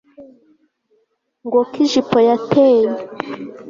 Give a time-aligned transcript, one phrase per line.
[1.45, 2.89] ngo ko ijipo yateye